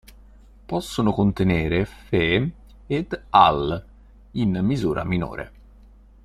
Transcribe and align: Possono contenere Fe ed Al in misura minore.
Possono 0.65 1.13
contenere 1.13 1.85
Fe 1.85 2.51
ed 2.87 3.21
Al 3.29 3.85
in 4.31 4.57
misura 4.63 5.03
minore. 5.05 5.51